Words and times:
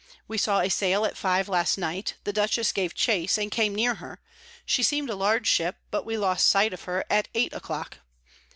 We 0.27 0.39
saw 0.39 0.61
a 0.61 0.69
Sail 0.69 1.05
at 1.05 1.15
five 1.15 1.47
last 1.47 1.77
night, 1.77 2.15
the 2.23 2.33
Dutchess 2.33 2.71
gave 2.71 2.95
chase, 2.95 3.37
and 3.37 3.51
came 3.51 3.75
near 3.75 3.93
her; 3.93 4.19
she 4.65 4.81
seem'd 4.81 5.11
a 5.11 5.15
large 5.15 5.45
Ship, 5.45 5.75
but 5.91 6.07
we 6.07 6.17
lost 6.17 6.47
sight 6.49 6.73
of 6.73 6.85
her 6.85 7.05
at 7.11 7.27
eight 7.35 7.53
a 7.53 7.59
clock. 7.59 7.99